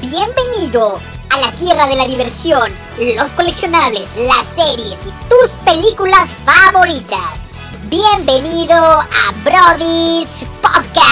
[0.00, 2.70] Bienvenido a la tierra de la diversión,
[3.16, 7.40] los coleccionables, las series y tus películas favoritas.
[7.90, 10.30] Bienvenido a Brody's
[10.62, 11.08] Podcast.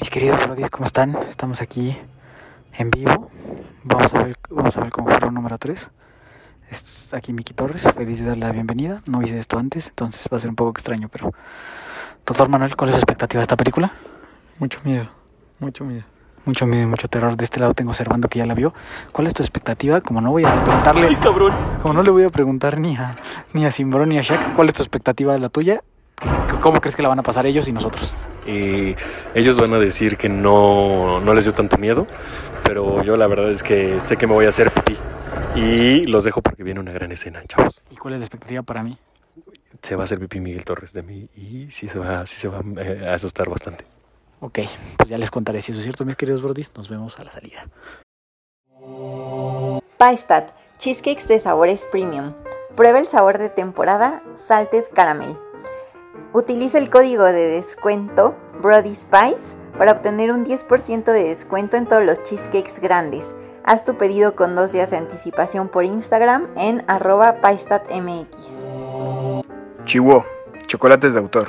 [0.00, 1.16] Mis queridos Brodies, ¿cómo están?
[1.30, 1.96] Estamos aquí
[2.76, 3.30] en vivo.
[3.84, 5.88] Vamos a ver, vamos a ver el conjuro número 3.
[6.70, 9.02] Es aquí Miki Torres, feliz de darle la bienvenida.
[9.06, 11.32] No hice esto antes, entonces va a ser un poco extraño, pero...
[12.26, 13.90] Doctor Manuel, ¿cuál es su expectativa de esta película?
[14.58, 15.08] Mucho miedo,
[15.60, 16.04] mucho miedo.
[16.44, 17.36] Mucho miedo y mucho terror.
[17.36, 18.74] De este lado tengo observando que ya la vio.
[19.12, 20.02] ¿Cuál es tu expectativa?
[20.02, 21.06] Como no voy a preguntarle...
[21.08, 21.54] ¡Ay, cabrón!
[21.80, 23.16] Como no le voy a preguntar ni a,
[23.54, 25.82] ni a Simbrón ni a Shaq, ¿cuál es tu expectativa de la tuya?
[26.60, 28.14] ¿Cómo crees que la van a pasar ellos y nosotros?
[28.46, 28.94] Y
[29.34, 32.06] ellos van a decir que no, no les dio tanto miedo,
[32.62, 34.96] pero yo la verdad es que sé que me voy a hacer pipí.
[35.58, 37.82] Y los dejo porque viene una gran escena, chavos.
[37.90, 38.96] ¿Y cuál es la expectativa para mí?
[39.82, 42.46] Se va a hacer pipí Miguel Torres de mí y sí se va, sí se
[42.46, 43.84] va eh, a asustar bastante.
[44.40, 44.60] Ok,
[44.96, 46.70] pues ya les contaré si eso es cierto, mis queridos brodis.
[46.76, 47.68] Nos vemos a la salida.
[49.98, 52.34] Paistat, cheesecakes de sabores premium.
[52.76, 55.36] Prueba el sabor de temporada Salted Caramel.
[56.34, 62.04] Utiliza el código de descuento Brody Spice para obtener un 10% de descuento en todos
[62.04, 63.34] los cheesecakes grandes.
[63.68, 68.66] Haz tu pedido con dos días de anticipación por Instagram en arroba paistatmx.
[69.84, 70.24] Chihuo,
[70.66, 71.48] chocolates de autor.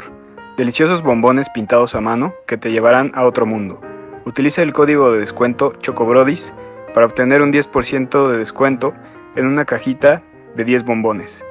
[0.58, 3.80] Deliciosos bombones pintados a mano que te llevarán a otro mundo.
[4.26, 6.52] Utiliza el código de descuento CHOCOBRODIS
[6.94, 8.94] para obtener un 10% de descuento
[9.38, 10.22] en una cajita
[10.58, 11.46] de 10 bombones.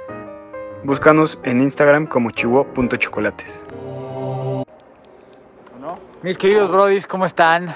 [0.84, 3.64] Búscanos en Instagram como chihuo.chocolates.
[6.22, 7.74] Mis queridos brodis, ¿cómo están?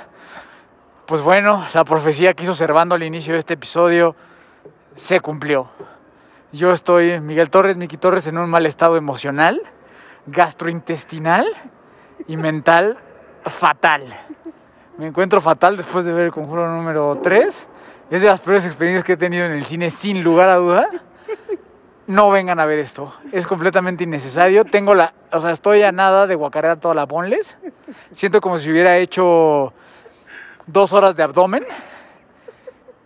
[1.12, 4.16] Pues bueno, la profecía que hizo Servando al inicio de este episodio
[4.94, 5.68] se cumplió.
[6.52, 9.60] Yo estoy, Miguel Torres, Miki Torres, en un mal estado emocional,
[10.24, 11.46] gastrointestinal
[12.26, 12.96] y mental
[13.44, 14.04] fatal.
[14.96, 17.66] Me encuentro fatal después de ver el conjuro número 3.
[18.10, 20.88] Es de las peores experiencias que he tenido en el cine, sin lugar a duda.
[22.06, 23.14] No vengan a ver esto.
[23.32, 24.64] Es completamente innecesario.
[24.64, 25.12] Tengo la.
[25.30, 27.58] O sea, estoy a nada de guacarear toda la ponles.
[28.12, 29.74] Siento como si hubiera hecho
[30.66, 31.64] dos horas de abdomen.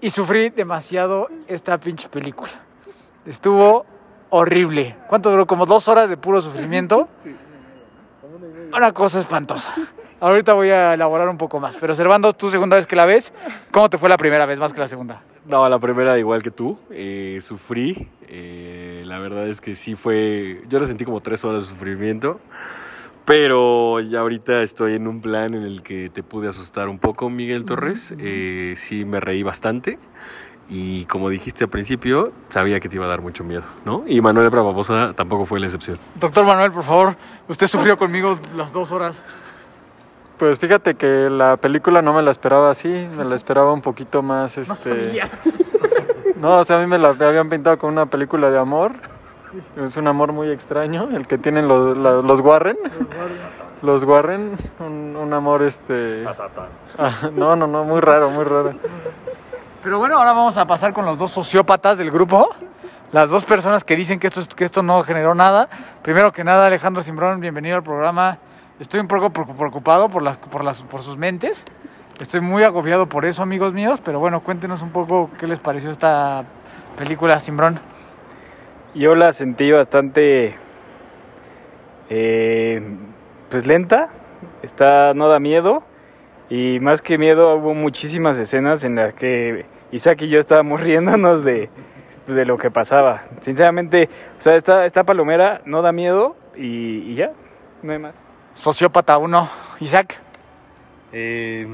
[0.01, 2.51] Y sufrí demasiado esta pinche película.
[3.25, 3.87] Estuvo
[4.31, 4.97] horrible.
[5.09, 5.47] ¿Cuánto duró?
[5.47, 7.09] Como dos horas de puro sufrimiento.
[8.77, 9.73] Una cosa espantosa.
[10.21, 11.77] Ahorita voy a elaborar un poco más.
[11.79, 13.33] Pero Servando, tú segunda vez que la ves,
[13.71, 15.23] ¿cómo te fue la primera vez más que la segunda?
[15.47, 18.09] No, la primera igual que tú, eh, sufrí.
[18.29, 22.41] eh, la verdad es que sí fue, yo la sentí como tres horas de sufrimiento.
[23.27, 27.29] Pero ya ahorita estoy en un plan en el que te pude asustar un poco,
[27.29, 28.15] Miguel Torres.
[28.19, 29.99] Eh, sí me reí bastante.
[30.69, 34.05] Y como dijiste al principio, sabía que te iba a dar mucho miedo, ¿no?
[34.07, 35.99] Y Manuel Bravabosa tampoco fue la excepción.
[36.15, 37.17] Doctor Manuel, por favor,
[37.49, 39.17] usted sufrió conmigo las dos horas.
[40.39, 44.23] Pues fíjate que la película no me la esperaba así, me la esperaba un poquito
[44.23, 45.21] más, este...
[46.37, 48.93] No, o sea, a mí me la habían pintado con una película de amor.
[49.77, 52.77] Es un amor muy extraño, el que tienen los, la- los Warren.
[53.83, 56.25] Los Warren, un, un amor, este...
[56.99, 58.75] Ah, no, no, no, muy raro, muy raro.
[59.83, 62.49] Pero bueno, ahora vamos a pasar con los dos sociópatas del grupo.
[63.13, 65.69] Las dos personas que dicen que esto, es- que esto no generó nada.
[66.03, 68.39] Primero que nada, Alejandro Simbrón, bienvenido al programa.
[68.81, 71.63] Estoy un poco preocu- preocupado por, las, por, las, por sus mentes.
[72.19, 74.01] Estoy muy agobiado por eso, amigos míos.
[74.05, 76.45] Pero bueno, cuéntenos un poco qué les pareció esta
[76.97, 77.79] película, Simbrón.
[78.97, 80.55] Yo la sentí bastante,
[82.09, 82.81] eh,
[83.51, 84.09] pues lenta,
[84.63, 85.83] está, no da miedo
[86.49, 91.45] y más que miedo hubo muchísimas escenas en las que Isaac y yo estábamos riéndonos
[91.45, 91.69] de,
[92.25, 93.25] pues, de lo que pasaba.
[93.43, 94.09] Sinceramente,
[94.39, 97.33] o sea, esta, esta palomera no da miedo y, y ya,
[97.83, 98.15] no hay más.
[98.55, 99.49] Sociópata 1,
[99.81, 100.19] Isaac.
[101.13, 101.69] Eh,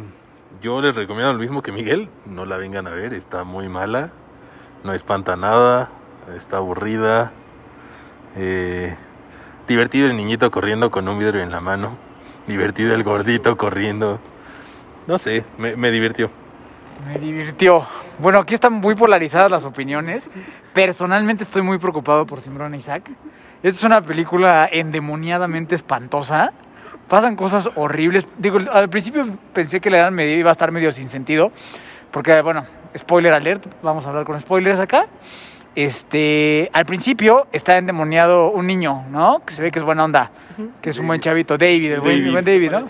[0.60, 4.10] yo les recomiendo lo mismo que Miguel, no la vengan a ver, está muy mala,
[4.82, 5.88] no espanta nada,
[6.36, 7.32] está aburrida,
[8.36, 8.94] eh,
[9.66, 11.96] divertido el niñito corriendo con un vidrio en la mano,
[12.46, 14.20] divertido el gordito corriendo,
[15.06, 16.30] no sé, me, me divirtió.
[17.06, 17.84] Me divirtió.
[18.18, 20.30] Bueno, aquí están muy polarizadas las opiniones.
[20.72, 23.10] Personalmente estoy muy preocupado por Simbrón Isaac.
[23.62, 26.52] Esta es una película endemoniadamente espantosa.
[27.08, 28.26] Pasan cosas horribles.
[28.38, 31.50] Digo, al principio pensé que la edad media iba a estar medio sin sentido.
[32.12, 32.64] Porque, bueno,
[32.96, 35.06] spoiler alert, vamos a hablar con spoilers acá.
[35.74, 39.42] Este, al principio está endemoniado un niño, ¿no?
[39.44, 40.30] Que se ve que es buena onda,
[40.82, 42.32] que es un buen chavito, David, el buen David.
[42.32, 42.80] buen David, ¿no?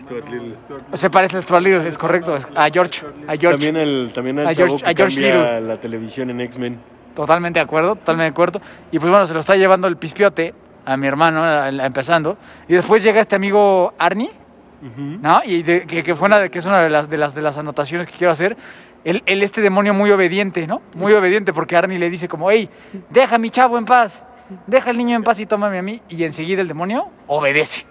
[0.00, 0.54] Stuart Little.
[0.94, 3.50] Se parece a Stuart Little, es correcto, es- a George, a George.
[3.50, 5.60] También, el, también al A chavo George- que a George cambia Little.
[5.68, 6.78] la televisión en X-Men.
[7.14, 8.60] Totalmente de acuerdo, totalmente de acuerdo.
[8.90, 10.52] Y pues bueno, se lo está llevando el pispiote
[10.84, 12.36] a mi hermano, a- a- empezando.
[12.68, 14.30] Y después llega este amigo Arnie,
[15.22, 15.40] ¿no?
[15.44, 17.40] Y de- que, que fue una de, que es una de las, de las de
[17.42, 18.56] las anotaciones que quiero hacer.
[19.04, 20.80] Él, él, este demonio muy obediente, ¿no?
[20.94, 22.68] Muy obediente porque Arnie le dice como, hey,
[23.10, 24.22] deja a mi chavo en paz,
[24.66, 26.00] deja al niño en paz y tómame a mí.
[26.08, 27.86] Y enseguida el demonio obedece.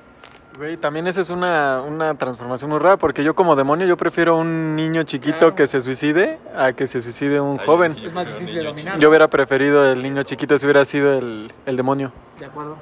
[0.58, 4.38] Güey, también esa es una, una transformación muy rara, porque yo como demonio yo prefiero
[4.38, 5.56] un niño chiquito Claro.
[5.56, 7.96] que se suicide a que se suicide un Ay, joven.
[7.96, 9.00] sí, Es más pero difícil de niño dominar.
[9.00, 12.12] Yo hubiera preferido el niño chiquito si hubiera sido el, el demonio.
[12.40, 12.78] De acuerdo.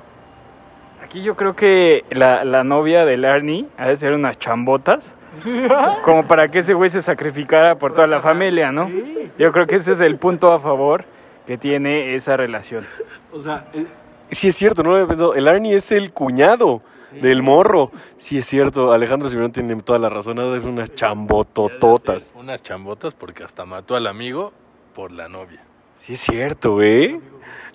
[1.03, 5.13] Aquí yo creo que la, la novia del Arnie ha de ser unas chambotas.
[6.03, 8.89] Como para que ese güey se sacrificara por toda la familia, ¿no?
[9.37, 11.05] Yo creo que ese es el punto a favor
[11.47, 12.85] que tiene esa relación.
[13.31, 13.85] O sea, eh,
[14.29, 15.33] sí es cierto, no lo había pensado.
[15.35, 16.81] El Arnie es el cuñado
[17.21, 17.91] del morro.
[18.17, 20.37] Sí es cierto, Alejandro Simeón tiene toda la razón.
[20.37, 22.33] ser unas chambotototas.
[22.35, 24.53] Unas chambotas porque hasta mató al amigo
[24.93, 25.61] por la novia.
[25.99, 27.19] Sí es cierto, güey.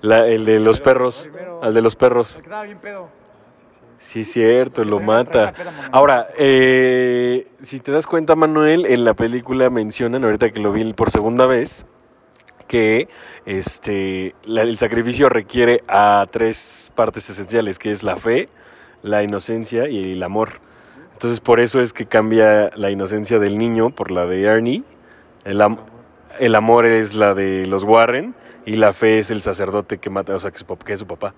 [0.00, 1.28] La- el de los perros.
[1.62, 2.28] Al de los perros.
[2.30, 3.08] Se quedaba bien pedo.
[3.98, 5.52] Sí es cierto, lo mata.
[5.90, 10.92] Ahora, eh, si te das cuenta, Manuel, en la película mencionan, ahorita que lo vi
[10.92, 11.86] por segunda vez,
[12.68, 13.08] que
[13.46, 18.46] este la- el sacrificio requiere a tres partes esenciales, que es la fe,
[19.02, 20.60] la inocencia y el amor.
[21.12, 24.82] Entonces, por eso es que cambia la inocencia del niño por la de Ernie.
[25.44, 25.78] El, am-
[26.38, 28.34] el amor es la de los Warren
[28.66, 31.06] y la fe es el sacerdote que mata, o sea, que, su que es su
[31.06, 31.34] papá.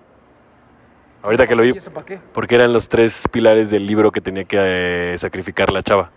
[1.21, 2.19] Ahorita que lo vi, ¿Y eso para qué?
[2.33, 4.57] porque eran los tres pilares del libro que tenía que
[5.13, 6.11] eh, sacrificar la chava.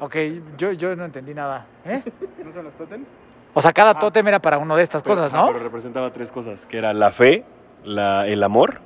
[0.00, 0.16] Ok,
[0.58, 1.66] yo, yo no entendí nada.
[1.84, 2.02] ¿eh?
[2.44, 3.06] ¿No son los tótems?
[3.54, 5.52] O sea, cada tótem era para una de estas cosas, Pero- ¿no?
[5.52, 7.44] Pero representaba tres cosas, que era la fe,
[7.84, 8.80] la, el amor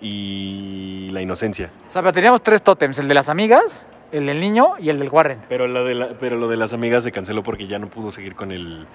[0.00, 1.70] y la inocencia.
[1.88, 4.98] O sea, pero teníamos tres tótems, el de las amigas, el del niño y el
[4.98, 5.38] del Warren.
[5.48, 8.10] Pero, la de la- pero lo de las amigas se canceló porque ya no pudo
[8.10, 8.86] seguir con el...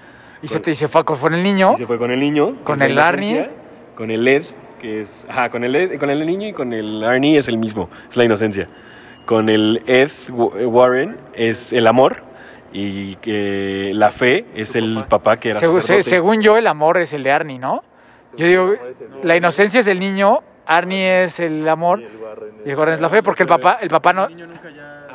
[0.42, 1.72] Y se, te, y se fue con el niño.
[1.74, 2.56] y se fue con el niño.
[2.62, 3.50] Con la el Arnie.
[3.96, 4.44] Con el Ed,
[4.78, 5.26] que es...
[5.28, 8.16] Ajá, con el, Ed- con el niño y con el Arnie es el mismo, es
[8.16, 8.68] la inocencia.
[9.26, 12.22] Con el Ed Wa- Warren es el amor
[12.72, 16.98] y que la fe es el papá que era Segu- se- según yo, el amor
[16.98, 17.82] es el de Arnie, ¿no?
[18.36, 18.74] Yo digo,
[19.22, 22.00] la inocencia es el niño, Arnie es el amor
[22.64, 24.28] y el Warren es la fe, porque el papá, el papá no,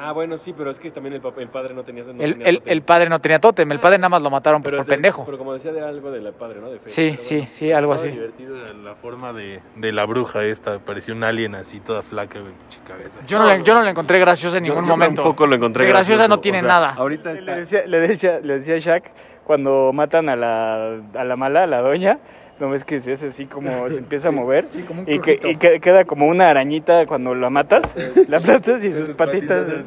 [0.06, 2.04] Ah, bueno, sí, pero es que también el, padre no tenía...
[2.04, 2.72] no el, tenía el- papel.
[2.74, 4.92] el padre no tenía tótem, el padre nada más lo mataron por, Pero por te-
[4.94, 5.24] pendejo.
[5.26, 6.70] Pero como decía, era algo del padre, ¿no?
[6.70, 6.90] De fe.
[6.90, 7.50] Sí, Pero sí, bueno.
[7.54, 8.10] sí, algo así.
[8.10, 10.80] divertido la forma de, de la bruja esta.
[10.80, 13.20] Parecía un alien así, toda flaca, güey, pinche cabeza.
[13.26, 15.22] Yo no, le, yo no le encontré graciosa en Yo- ningún yo momento.
[15.22, 16.94] tampoco lo encontré De graciosa gracioso, no tiene o sea, nada.
[16.98, 17.56] Ahorita Le está...
[17.56, 19.12] decía, le decía, le decía a Shaq
[19.46, 22.20] cuando matan a la, a la mala, a la doña,
[22.60, 25.20] no ves que se hace así como se empieza a mover Sí, como un y,
[25.20, 27.96] que, y que- queda como una arañita cuando la matas,
[28.30, 29.66] la aplastas y sus patitas.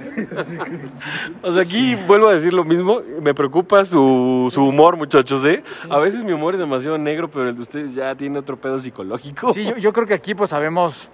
[1.43, 3.01] O sea, aquí vuelvo a decir lo mismo.
[3.23, 5.63] Me preocupa su, su humor, muchachos, ¿eh?
[5.89, 8.79] A veces mi humor es demasiado negro, pero el de ustedes ya tiene otro pedo
[8.79, 9.53] psicológico.
[9.53, 11.09] Sí, yo, yo creo que aquí pues sabemos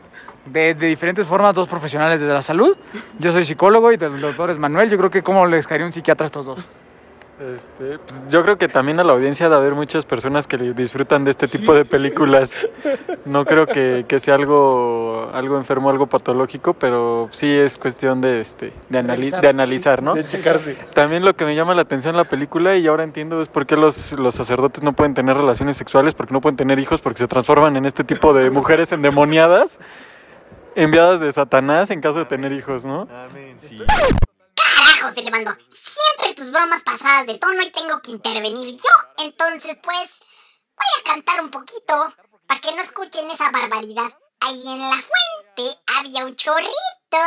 [0.47, 2.77] de, de diferentes formas dos profesionales de la salud.
[3.19, 4.89] Yo soy psicólogo y el doctor es Manuel.
[4.91, 6.67] Yo creo que cómo les caería un psiquiatra a estos dos.
[7.43, 11.25] Este, pues, yo creo que también a la audiencia de haber muchas personas que disfrutan
[11.25, 12.55] de este tipo de películas.
[13.25, 18.41] No creo que, que sea algo, algo enfermo, algo patológico, pero sí es cuestión de,
[18.41, 20.15] este, de, anali- de analizar, ¿no?
[20.15, 20.77] De checarse.
[20.95, 23.67] También lo que me llama la atención en la película y ahora entiendo es por
[23.67, 27.19] qué los, los sacerdotes no pueden tener relaciones sexuales, porque no pueden tener hijos, porque
[27.19, 29.81] se transforman en este tipo de mujeres endemoniadas,
[30.77, 33.03] enviadas de Satanás en caso de tener hijos, ¿no?
[33.03, 33.79] Amén, sí.
[35.03, 35.53] Carajo, se le mandó.
[35.71, 39.25] Siempre tus bromas pasadas de tono y tengo que intervenir yo.
[39.25, 40.21] Entonces, pues,
[40.77, 42.13] voy a cantar un poquito
[42.47, 44.13] para que no escuchen esa barbaridad.
[44.41, 46.71] Ahí en la fuente había un chorrito,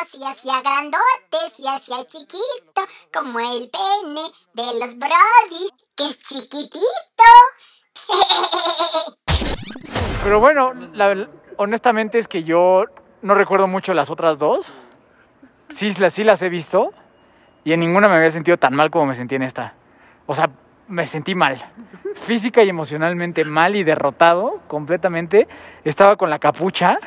[0.09, 6.83] si hacía grandote, si hacía chiquito, como el pene de los brodis, que es chiquitito.
[10.23, 12.85] Pero bueno, la- honestamente es que yo
[13.21, 14.67] no recuerdo mucho las otras dos.
[15.73, 16.91] Sí, las, sí las he visto
[17.65, 19.73] y en ninguna me había sentido tan mal como me sentí en esta.
[20.25, 20.49] O sea,
[20.87, 21.57] me sentí mal.
[22.13, 25.47] Física y emocionalmente mal y derrotado completamente.
[25.83, 26.97] Estaba con la capucha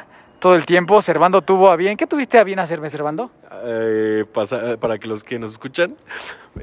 [0.40, 1.00] todo el tiempo.
[1.00, 1.96] Servando tuvo a bien.
[1.96, 3.30] ¿Qué tuviste a bien hacerme, Servando?
[3.64, 5.96] Eh, pasa- para que los que nos escuchan,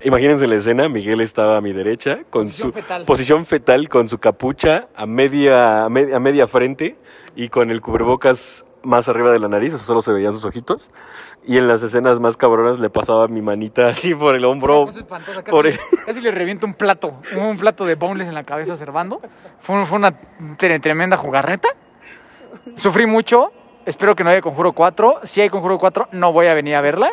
[0.04, 3.06] imagínense la escena, Miguel estaba a mi derecha con Posición su fetal.
[3.06, 6.96] posición fetal con su capucha a media, a media, a media frente
[7.36, 10.46] y con el cubrebocas más arriba de la nariz, o sea, solo se veían sus
[10.46, 10.92] ojitos.
[11.46, 14.86] Y en las escenas más cabronas le pasaba mi manita así por el hombro.
[14.86, 15.04] Casi,
[15.52, 18.76] por el- casi le reviento un plato, un plato de boneless en la cabeza a
[18.78, 19.20] Servando.
[19.60, 20.14] Fue, fue una
[20.58, 21.70] tre- tremenda jugarreta.
[22.76, 23.52] Sufrí mucho.
[23.86, 25.22] Espero que no haya Conjuro 4.
[25.24, 27.10] Si hay Conjuro 4, no voy a venir a verla.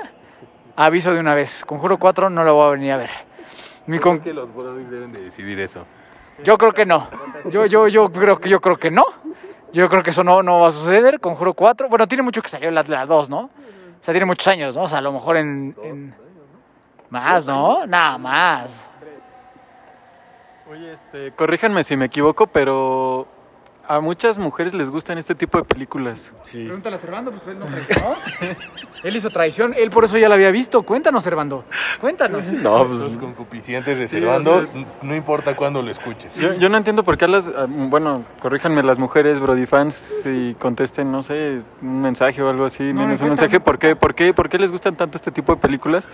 [0.77, 1.65] Aviso de una vez.
[1.67, 3.11] Conjuro 4 no la voy a venir a ver.
[3.87, 5.85] Mi con- Creo que los deben de decidir eso.
[6.45, 7.09] Yo creo que no.
[7.51, 9.05] Yo, yo, yo creo que yo creo que no.
[9.73, 11.19] Yo creo que eso no, no va a suceder.
[11.21, 11.89] Conjuro 4.
[11.89, 13.39] Bueno, tiene mucho que salió la, la 2, ¿no?
[13.41, 14.83] O sea, tiene muchos años, ¿no?
[14.83, 15.75] O sea, a lo mejor en.
[15.83, 16.15] en-
[17.11, 17.87] Más, ¿no?
[17.87, 18.87] Nada más.
[20.71, 23.27] Oye, este, corríjanme si me equivoco, pero
[23.87, 26.33] a muchas mujeres les gustan este tipo de películas.
[26.43, 26.65] Sí.
[26.65, 28.15] Pregúntale a Servando, pues él no traicionó.
[29.03, 30.83] él hizo traición, él por eso ya la había visto.
[30.83, 31.65] Cuéntanos, Servando.
[32.01, 32.43] Cuéntanos.
[32.63, 36.35] No, pues Los concupiscientes Sí, reservando, o sea- no importa cuándo lo escuches.
[36.37, 40.55] Yo, yo no entiendo por qué a las, bueno, corríjanme las mujeres Brody fans y
[40.55, 44.33] contesten, no sé, un mensaje o algo así, No, un mensaje, ¿por qué, por, qué,
[44.33, 46.09] ¿por qué les gustan tanto este tipo de películas?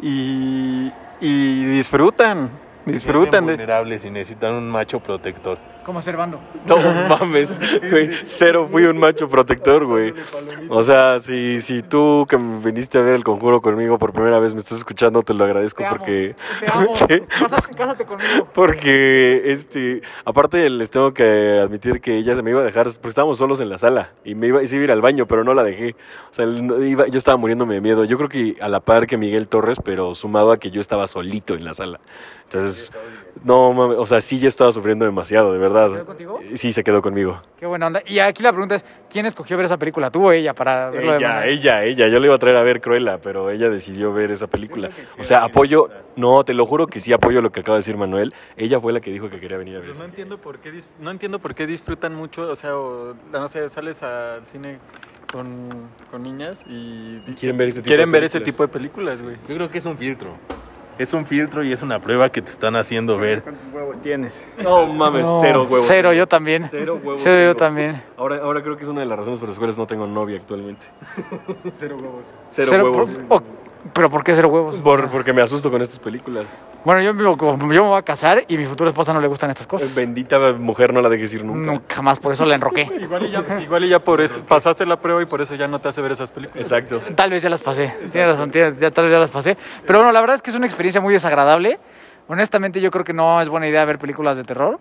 [0.00, 2.50] Y, y disfrutan,
[2.86, 3.52] disfrutan de...
[3.52, 5.58] vulnerables y necesitan un macho protector.
[5.84, 6.38] Como Servando.
[6.66, 6.76] No
[7.08, 7.58] mames,
[7.90, 8.10] güey.
[8.24, 10.12] Cero fui un macho protector, güey.
[10.68, 14.52] O sea, si, si tú que viniste a ver el conjuro conmigo por primera vez
[14.52, 15.96] me estás escuchando, te lo agradezco Te amo.
[15.96, 16.36] porque.
[16.60, 16.94] Te amo.
[17.40, 18.46] Cásate, cásate conmigo.
[18.54, 23.08] Porque, este, aparte les tengo que admitir que ella se me iba a dejar, porque
[23.08, 25.26] estábamos solos en la sala y me iba, y se iba a ir al baño,
[25.26, 25.96] pero no la dejé.
[26.30, 28.04] O sea, iba- yo estaba muriéndome de miedo.
[28.04, 31.06] Yo creo que a la par que Miguel Torres, pero sumado a que yo estaba
[31.06, 32.00] solito en la sala.
[32.44, 32.92] Entonces,
[33.44, 35.69] no mames, o sea, sí ya estaba sufriendo demasiado, de verdad.
[35.70, 36.40] ¿Se quedó contigo?
[36.54, 37.42] Sí, se quedó conmigo.
[37.58, 38.02] Qué buena onda.
[38.06, 40.10] Y aquí la pregunta es, ¿quién escogió ver esa película?
[40.10, 40.54] ¿Tú o ella?
[40.54, 42.08] Para verlo de Ella, manera- ella, ella.
[42.08, 44.90] Yo le iba a traer a ver Cruella, pero ella decidió ver esa película.
[45.18, 47.96] O sea, apoyo, no, te lo juro que sí apoyo lo que acaba de decir
[47.96, 48.32] Manuel.
[48.56, 50.72] Ella fue la que dijo que quería venir a ver Pero no entiendo por qué
[51.00, 54.78] no entiendo por qué disfrutan mucho, o sea, o, no sé, sales al cine
[55.32, 55.68] con,
[56.10, 58.54] con niñas y Quieren ver ese tipo quieren de ver ese películas.
[58.54, 59.36] tipo de películas, güey.
[59.48, 60.28] Yo creo que es un filtro.
[60.98, 63.42] Es un filtro y es una prueba que te están haciendo ver.
[63.42, 64.46] ¿Cuántos huevos tienes?
[64.62, 65.86] No mames, No, cero huevos.
[65.88, 66.66] Cero, yo también.
[66.70, 67.22] Cero huevos.
[67.22, 68.02] Cero, yo también.
[68.18, 70.36] Ahora, ahora creo que es una de las razones por las cuales no tengo novia
[70.36, 70.84] actualmente.
[71.74, 72.26] Cero huevos.
[72.50, 73.20] Cero, Cero huevos.
[73.28, 73.42] por- oh,
[73.94, 74.76] ¿Pero por qué cero huevos?
[74.76, 76.44] Por- porque me asusto con estas películas.
[76.84, 79.94] Bueno, yo, me voy a casar y mi futura esposa no le gustan estas cosas.
[79.94, 81.72] Bendita mujer, no la dejes ir nunca.
[81.72, 82.82] Nunca jamás, por eso la enroqué.
[83.00, 85.66] Igual y ya, igual y ya por eso pasaste la prueba y por eso ya
[85.66, 86.62] no te hace ver esas películas.
[86.66, 87.00] Exacto.
[87.14, 87.94] Tal vez ya las pasé.
[88.12, 89.56] Tienes razón, tienes- ya, tal vez ya las pasé.
[89.86, 91.78] Pero bueno, la verdad es que es una experiencia muy desagradable.
[92.28, 94.78] Honestamente, yo creo que no es buena idea ver películas de terror.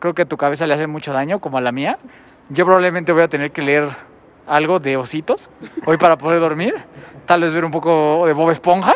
[0.00, 1.98] Creo que a tu cabeza le hace mucho daño, como a la mía.
[2.48, 3.88] Yo probablemente voy a tener que leer
[4.50, 5.48] algo de ositos
[5.86, 6.74] hoy para poder dormir.
[7.26, 8.94] Tal vez ver un poco de Bob Esponja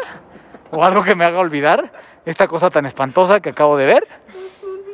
[0.70, 1.92] o algo que me haga olvidar
[2.26, 4.08] esta cosa tan espantosa que acabo de ver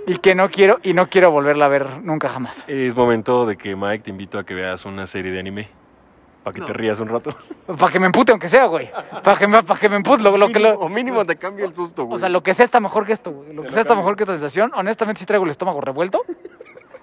[0.07, 2.65] y que no quiero y no quiero volverla a ver nunca jamás.
[2.69, 5.69] Es momento de que Mike te invito a que veas una serie de anime.
[6.43, 7.35] Para que te rías un rato.
[7.79, 8.91] Para que me empute aunque sea, güey.
[9.23, 10.23] Para que me, para que me empute.
[10.23, 12.17] Lo, lo que lo- o mínimo te cambia el susto, güey.
[12.17, 13.53] O sea, lo que sea está mejor que esto, güey.
[13.53, 14.73] Lo que sea está mejor que esta sensación.
[14.75, 16.23] Honestamente, sí traigo el estómago revuelto.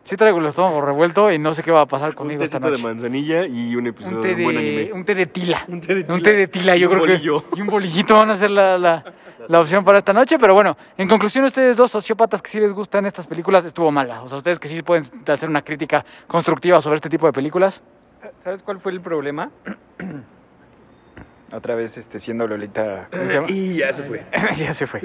[0.08, 2.60] Sí traigo el estómago revuelto y no sé qué va a pasar un conmigo esta
[2.62, 2.84] tecito de noche.
[2.94, 4.94] manzanilla y un episodio Un de té un buen de, anime.
[4.94, 5.66] un té de tila.
[5.68, 6.24] Un té de Un tila.
[6.24, 7.50] té de tila, Y yo un creo bolillo.
[7.50, 7.60] que.
[7.60, 9.04] Y un bolillito van a ser la, la,
[9.50, 10.40] la opción para esta noche.
[10.40, 14.22] Pero bueno, en conclusión, ustedes dos sociópatas que sí les gustan estas películas, estuvo mala.
[14.24, 17.82] O sea, ustedes que sí pueden hacer una crítica constructiva sobre este tipo de películas.
[18.40, 19.52] ¿Sabes cuál fue el problema?
[21.54, 23.08] Otra vez este, siendo Lolita.
[23.10, 23.48] ¿Cómo se llama?
[23.50, 24.26] Y ya se fue.
[24.58, 25.02] ya se fue.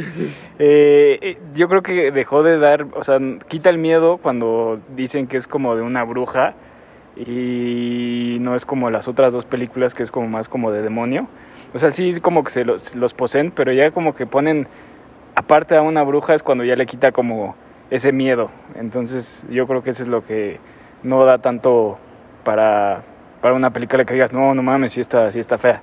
[0.58, 5.28] Eh, eh, yo creo que dejó de dar, o sea, quita el miedo cuando dicen
[5.28, 6.54] que es como de una bruja
[7.16, 11.28] y no es como las otras dos películas que es como más como de demonio.
[11.74, 14.66] O sea, sí como que se los, los poseen, pero ya como que ponen
[15.36, 17.54] aparte a una bruja es cuando ya le quita como
[17.90, 18.50] ese miedo.
[18.74, 20.58] Entonces yo creo que eso es lo que
[21.04, 21.98] no da tanto
[22.42, 23.04] para,
[23.40, 25.82] para una película que digas, no, no mames, sí está, sí está fea.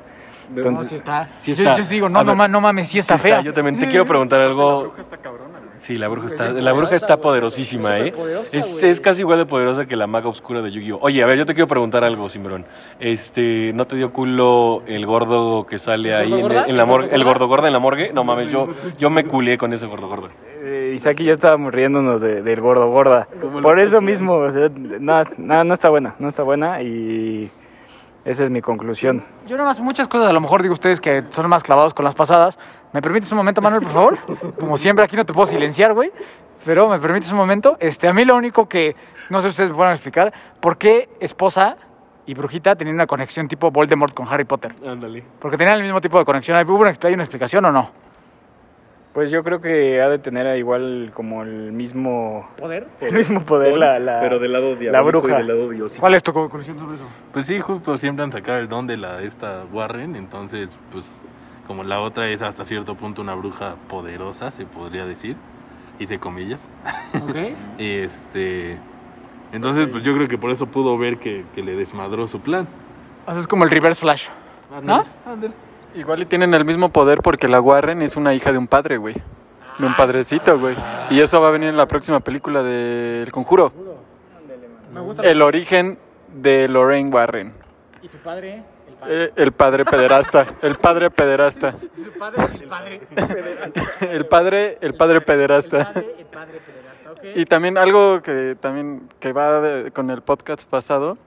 [0.55, 1.29] Entonces, no, sí está.
[1.39, 1.77] sí Yo- está.
[1.81, 3.41] Yo, digo, no, no, ver, ma- no mames, sí está Sí fea.
[3.41, 4.81] Yo también te quiero preguntar algo.
[4.83, 5.69] bruja está cabrona, güey.
[5.79, 8.13] Sí, la bruja está, la bruja está poderosísima, ¿eh?
[8.51, 10.99] Es, casi igual de poderosa que la maga oscura de Yu-Gi-Oh!
[11.01, 12.65] Oye, a ver, yo te quiero preguntar algo, Simbrón.
[12.99, 17.15] Este, ¿no te dio culo el gordo que sale ahí en, la ¿El morgue?
[17.15, 18.11] ¿El gordo gorda en la morgue?
[18.13, 20.27] No mames, yo, yo me culié con ese gordo gordo.
[20.61, 23.27] Eh, Isaac y yo estábamos riéndonos de- del gordo gorda.
[23.61, 27.49] Por eso mismo, o sea, no, no, no está buena, no está buena y
[28.29, 29.25] esa es mi conclusión.
[29.47, 32.05] Yo nada más muchas cosas, a lo mejor digo ustedes que son más clavados con
[32.05, 32.59] las pasadas.
[32.93, 34.17] ¿Me permites un momento, Manuel, por favor?
[34.59, 36.11] Como siempre, aquí no te puedo silenciar, güey.
[36.63, 37.75] Pero me permites un momento.
[37.79, 38.95] Este, a mí lo único que,
[39.31, 41.75] no sé si ustedes me pueden explicar, ¿por qué esposa
[42.27, 44.75] y brujita tenían una conexión tipo Voldemort con Harry Potter?
[44.85, 45.23] Ándale.
[45.39, 46.55] Porque tenían el mismo tipo de conexión.
[46.69, 47.89] ¿Hubo una, ¿Hay una explicación o no?
[49.13, 52.87] Pues yo creo que ha de tener igual como el mismo, ¿Poder?
[53.01, 55.35] el mismo poder la, la, Pero del lado la diabólico bruja.
[55.35, 55.99] y del lado diosito.
[55.99, 57.05] ¿Cuál es tu conclusión sobre eso?
[57.31, 61.05] Pues sí, justo siempre han sacado el don de la esta Warren, entonces pues
[61.67, 65.35] como la otra es hasta cierto punto una bruja poderosa, se podría decir,
[65.99, 66.61] hice comillas.
[67.15, 67.35] Ok.
[67.79, 68.77] Este
[69.51, 72.67] entonces pues yo creo que por eso pudo ver que, que le desmadró su plan.
[73.25, 74.27] O sea, es como el reverse flash.
[74.83, 75.03] ¿No?
[75.25, 75.53] Ándale.
[75.95, 78.97] Igual y tienen el mismo poder porque la Warren es una hija de un padre,
[78.97, 79.15] güey.
[79.79, 80.75] de un padrecito, güey.
[81.09, 83.71] Y eso va a venir en la próxima película de El Conjuro.
[85.23, 85.97] El origen
[86.33, 87.53] de Lorraine Warren.
[88.01, 88.63] Y su padre,
[89.05, 90.47] el Eh, el padre pederasta.
[90.61, 91.75] El padre pederasta.
[91.95, 93.01] Su padre, el padre.
[94.11, 95.93] El padre, el padre pederasta.
[95.93, 97.19] el padre pederasta, ok.
[97.37, 101.17] Y también algo que también que va de- con el podcast pasado,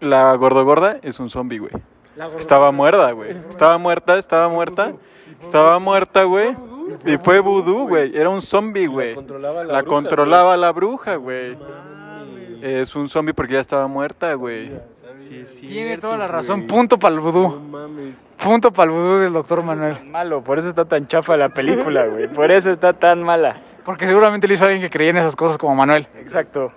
[0.00, 1.72] la gordogorda es un zombie, güey.
[2.38, 3.30] Estaba muerta, güey.
[3.48, 4.92] Estaba muerta, estaba muerta.
[5.40, 6.56] Estaba muerta, güey.
[7.04, 8.16] Y fue vudú, güey.
[8.16, 9.14] Era un zombie, güey.
[9.14, 11.58] controlaba la La bruja, controlaba la bruja, güey.
[12.62, 14.72] Es un zombie porque ya estaba muerta, güey.
[15.60, 16.66] Tiene toda la razón.
[16.66, 17.60] Punto para el vudú.
[17.60, 18.36] mames.
[18.42, 20.04] Punto para el vudú del doctor Manuel.
[20.04, 22.28] Malo, por eso está tan chafa la película, güey.
[22.28, 23.60] Por eso está tan mala.
[23.84, 26.06] Porque seguramente lo hizo alguien que creía en esas cosas como Manuel.
[26.18, 26.72] Exacto.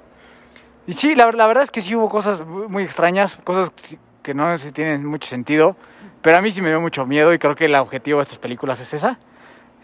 [0.87, 3.71] Y sí, la, la verdad es que sí hubo cosas muy extrañas, cosas
[4.21, 5.75] que no se tienen mucho sentido.
[6.21, 8.37] Pero a mí sí me dio mucho miedo y creo que el objetivo de estas
[8.37, 9.19] películas es esa.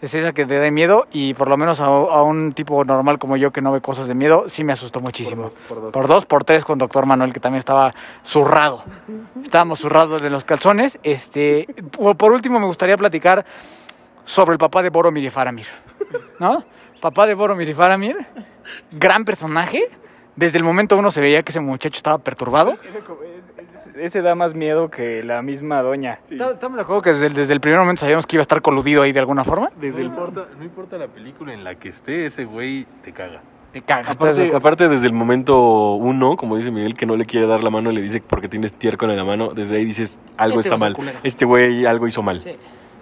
[0.02, 3.18] Es esa que te dé miedo y por lo menos a, a un tipo normal
[3.18, 5.50] como yo que no ve cosas de miedo, sí me asustó muchísimo.
[5.90, 8.84] Por dos, por tres con Doctor Manuel que también estaba zurrado.
[9.42, 10.98] Estábamos zurrados de los calzones.
[11.02, 13.46] Este, por, por último me gustaría platicar
[14.26, 15.66] sobre el papá de Boromir y Faramir.
[16.38, 16.62] ¿No?
[17.00, 18.26] Papá de Boromir y Faramir,
[18.90, 19.88] gran personaje.
[20.34, 22.76] Desde el momento uno se veía que ese muchacho estaba perturbado.
[23.96, 26.20] Ese da más miedo que la misma doña.
[26.30, 28.62] Estamos de acuerdo que desde el, desde el primer momento sabíamos que iba a estar
[28.62, 29.70] coludido ahí de alguna forma.
[29.80, 33.40] Desde no, importa, no importa la película en la que esté, ese güey te caga.
[33.72, 34.10] Te cagas.
[34.10, 37.46] ¿estás de Aparte, aparte, desde el momento uno, como dice Miguel, que no le quiere
[37.46, 40.60] dar la mano, le dice porque tienes tierco en la mano, desde ahí dices algo
[40.60, 40.96] Este está mal.
[41.22, 42.40] Este güey algo hizo mal.
[42.40, 42.56] Sí.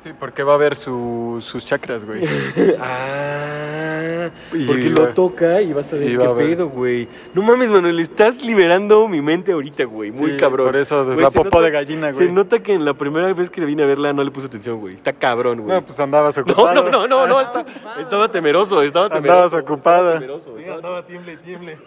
[0.05, 2.21] Sí, porque va a ver su- sus chakras, güey.
[2.79, 6.47] Ah, Y porque lo toca y vas a ver qué a ver.
[6.47, 7.09] pedo, güey.
[7.35, 10.11] No mames, Manuel, estás liberando mi mente ahorita, güey.
[10.11, 10.67] Muy Sí, cabrón.
[10.69, 12.35] por eso, la se popó nota- de gallina, Se güey.
[12.35, 14.79] nota que en la primera vez que le vine a verla no le puse atención,
[14.79, 14.95] güey.
[14.97, 15.75] Está cabrón, güey.
[15.75, 16.75] No, pues andabas No, ocupado.
[16.85, 17.65] no, no, no, no, está-
[17.99, 19.43] estaba temeroso, estaba temeroso.
[19.45, 19.99] Andabas ocupada.
[20.15, 21.79] Estaba temeroso, estaba- andaba tiemble, tiemble.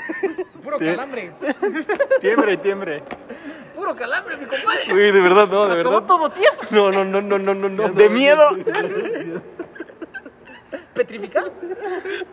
[0.64, 1.30] Puro calambre.
[2.20, 3.02] Tiembre, tiembre.
[3.86, 4.92] Puro calambre, mi compadre.
[4.92, 6.06] Güey, de verdad, no, de Acabó verdad.
[6.08, 6.64] todo tieso.
[6.70, 7.88] No, no, no, no, no, no, no.
[7.90, 8.42] De miedo.
[10.92, 11.52] Petrificado.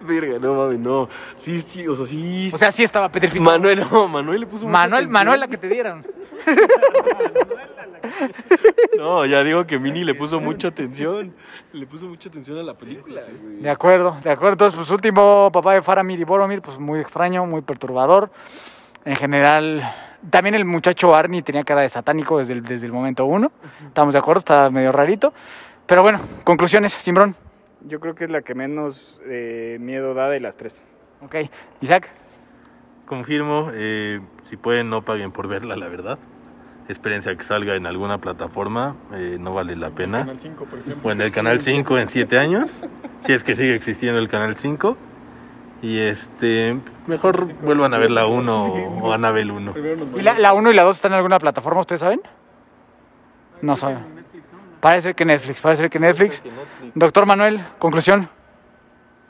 [0.01, 1.09] Verga, no mames, no.
[1.35, 2.49] Sí, sí, o sea, sí.
[2.51, 3.51] O sea, sí estaba petrificado.
[3.51, 5.13] Manuel, no, Manuel le puso mucha Manuel, atención.
[5.13, 6.07] Manuel la que te dieron.
[8.97, 11.33] No, ya digo que Mini le puso mucha atención.
[11.71, 13.57] Le puso mucha atención a la película, güey.
[13.57, 14.53] De acuerdo, de acuerdo.
[14.53, 18.29] Entonces, pues último papá de Faramir y Boromir, pues muy extraño, muy perturbador.
[19.05, 19.83] En general,
[20.29, 23.51] también el muchacho Arnie tenía cara de satánico desde el, desde el momento uno.
[23.85, 25.33] Estamos de acuerdo, estaba medio rarito.
[25.85, 27.35] Pero bueno, conclusiones, Simbrón.
[27.85, 30.85] Yo creo que es la que menos eh, miedo da de las tres.
[31.21, 31.35] Ok,
[31.81, 32.09] Isaac.
[33.05, 36.17] Confirmo, eh, si pueden no paguen por verla, la verdad.
[36.87, 40.19] Espérense a que salga en alguna plataforma, eh, no vale la pena.
[40.19, 41.09] Canal 5, por ejemplo.
[41.09, 42.81] O en el Canal 5 en 7 años,
[43.21, 44.97] si es que sigue existiendo el Canal 5.
[45.83, 48.63] Y este, mejor vuelvan a ver la 1
[49.01, 49.73] o Anabel 1.
[50.17, 52.21] ¿Y la, la 1 y la 2 están en alguna plataforma, ustedes saben?
[53.61, 53.99] No saben.
[54.79, 56.41] Parece que Netflix, parece que Netflix.
[56.95, 58.29] Doctor Manuel, conclusión.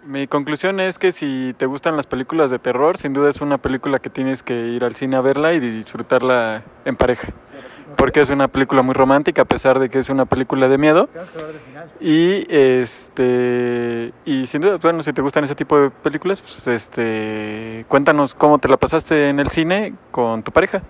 [0.06, 3.58] Mi conclusión es que si te gustan las películas de terror, sin duda es una
[3.58, 7.30] película que tienes que ir al cine a verla y disfrutarla en pareja.
[7.98, 11.10] Porque es una película muy romántica, a pesar de que es una película de miedo.
[12.00, 17.86] Y este y sin duda, bueno, si te gustan ese tipo de películas, pues este
[17.88, 20.82] cuéntanos cómo te la pasaste en el cine con tu pareja.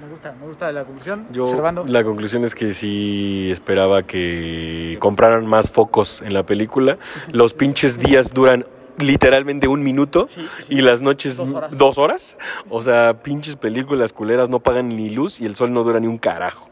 [0.00, 1.26] Me gusta, me gusta la conclusión.
[1.30, 1.84] Yo, Observando.
[1.86, 6.98] la conclusión es que sí esperaba que compraran más focos en la película.
[7.30, 8.66] Los pinches días duran
[8.98, 10.26] literalmente un minuto
[10.68, 11.76] y las noches Dos horas.
[11.78, 12.38] dos horas.
[12.70, 16.06] O sea, pinches películas culeras no pagan ni luz y el sol no dura ni
[16.06, 16.68] un carajo.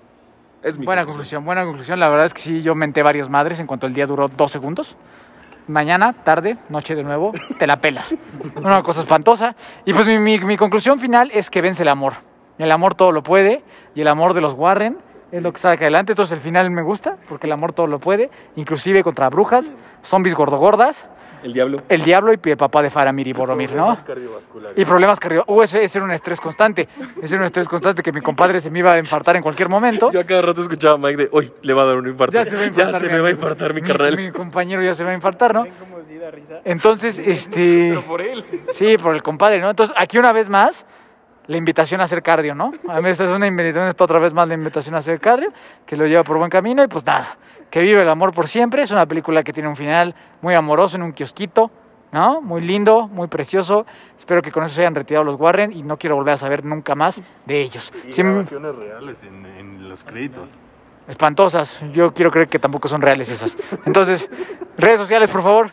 [0.62, 1.98] Es mi Buena conclusión, buena conclusión.
[1.98, 4.50] La verdad es que sí, yo menté varias madres en cuanto el día duró dos
[4.50, 4.96] segundos.
[5.68, 8.14] Mañana, tarde, noche de nuevo, te la pelas.
[8.56, 9.54] Una cosa espantosa.
[9.84, 12.14] Y pues mi, mi- mi conclusión final es que vence el amor.
[12.58, 13.62] El amor todo lo puede
[13.94, 14.98] y el amor de los Warren
[15.32, 16.12] es lo que saca adelante.
[16.12, 19.70] Entonces el final me gusta porque el amor todo lo puede, inclusive contra brujas,
[20.02, 21.04] zombies gordogordas,
[21.42, 21.82] El diablo.
[21.88, 23.96] el diablo y el papá de Faramir y Boromir, ¿no?
[24.76, 25.44] Y problemas cardiovasculares.
[25.46, 26.88] Uh, ese, ese era un estrés constante.
[27.22, 29.68] Ese era un estrés constante que mi compadre se me iba a infartar en cualquier
[29.68, 30.10] momento.
[30.10, 32.32] Yo a cada rato escuchaba a Mike de, hoy le va a dar un infarto.
[32.32, 32.92] Ya se va a infartar.
[32.92, 34.16] Ya se mi me va a infartar mi carnal.
[34.16, 35.66] Mi, compañero ya se va a infartar, ¿no?
[36.64, 37.98] Entonces, este.
[38.06, 38.44] por él.
[38.72, 39.70] Sí, por el compadre, ¿no?
[39.70, 40.86] Entonces, aquí una vez más,
[41.46, 42.72] la invitación a hacer cardio, ¿no?
[42.88, 45.52] A mí esta es una invitación, esta otra vez más la invitación a hacer cardio,
[45.86, 47.36] que lo lleva por buen camino y pues nada,
[47.70, 48.82] que vive el amor por siempre.
[48.82, 51.70] Es una película que tiene un final muy amoroso en un kiosquito,
[52.12, 52.40] ¿no?
[52.40, 53.86] Muy lindo, muy precioso.
[54.18, 56.64] Espero que con eso se hayan retirado los Warren y no quiero volver a saber
[56.64, 57.92] nunca más de ellos.
[58.08, 60.48] Y Sí, grabaciones reales en, en los créditos.
[61.08, 61.80] espantosas.
[61.92, 63.56] Yo quiero creer que tampoco son reales esas.
[63.86, 64.28] Entonces,
[64.76, 65.70] redes sociales, por favor.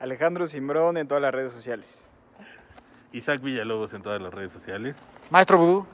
[0.00, 2.10] Alejandro Simbrón en todas las redes sociales.
[3.12, 4.96] Isaac Villalobos en todas las redes sociales.
[5.30, 5.86] Maestro Vudú.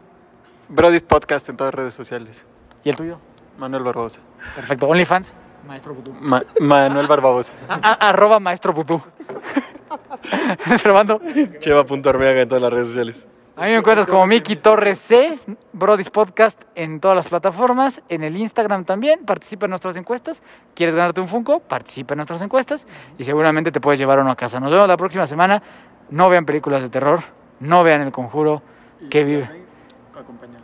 [0.69, 2.45] Brody's Podcast en todas las redes sociales.
[2.83, 3.19] ¿Y el tuyo?
[3.59, 4.21] Manuel Barbosa.
[4.57, 4.89] Perfecto.
[4.89, 5.35] OnlyFans.
[5.67, 6.13] Maestro Vudú.
[6.21, 7.53] Ma- Manuel Barbosa.
[7.69, 9.01] A- a- arroba Maestro Vudú.
[10.77, 11.21] Servando.
[11.59, 13.29] Cheva.armeaga en todas las redes sociales.
[13.55, 15.39] A mí me encuentras como Miki Torres C,
[15.75, 20.43] Brody's Podcast en todas las plataformas, en el Instagram también, participa en nuestras encuestas.
[20.75, 21.61] ¿Quieres ganarte un Funko?
[21.61, 22.87] Participa en nuestras encuestas
[23.19, 24.59] y seguramente te puedes llevar uno a casa.
[24.59, 25.63] Nos vemos la próxima semana.
[26.09, 27.21] No vean películas de terror,
[27.61, 28.63] no vean El Conjuro,
[29.11, 29.51] que vive.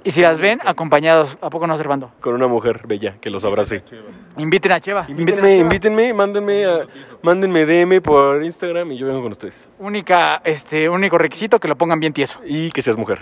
[0.08, 2.10] Y si las ven, acompañados, ¿a poco no, Servando?
[2.22, 3.84] Con una mujer bella que los abrace.
[4.38, 5.04] Inviten a Cheva.
[5.06, 6.84] Invítenme, invítenme, mándenme, a-
[7.20, 9.68] mándenme DM por Instagram y yo vengo con ustedes.
[9.78, 12.40] Única, este, único requisito que lo pongan bien tieso.
[12.46, 13.18] Y que seas mujer.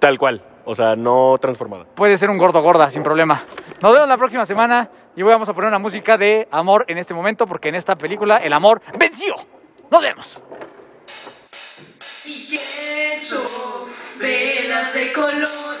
[0.00, 0.42] Tal cual.
[0.64, 1.84] O sea, no transformada.
[1.94, 3.44] Puede ser un gordo gorda, sin problema.
[3.80, 6.98] Nos vemos la próxima semana y hoy vamos a poner una música de amor en
[6.98, 9.36] este momento porque en esta película el amor venció.
[9.88, 10.40] Nos vemos.
[12.26, 13.86] Incienso,
[14.18, 15.73] velas de color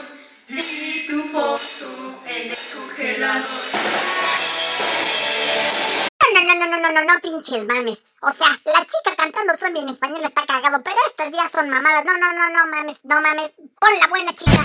[6.34, 8.02] No, no, no, no, no, no, no, pinches mames.
[8.20, 12.04] O sea, la chica cantando zombie en español está cagado, pero estas ya son mamadas.
[12.04, 13.52] No, no, no, no mames, no mames.
[13.80, 14.62] Pon la buena chica.